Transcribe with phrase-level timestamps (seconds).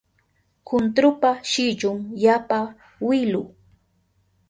[0.67, 2.59] Kuntrupa shillun yapa
[3.07, 3.43] wilu